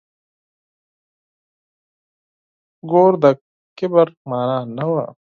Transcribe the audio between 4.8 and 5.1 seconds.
وه.